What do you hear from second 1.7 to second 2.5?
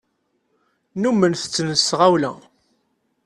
s tɣawla.